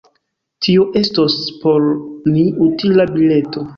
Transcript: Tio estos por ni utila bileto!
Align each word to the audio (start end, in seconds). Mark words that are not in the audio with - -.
Tio 0.67 0.85
estos 1.01 1.35
por 1.65 1.85
ni 2.31 2.47
utila 2.69 3.07
bileto! 3.19 3.67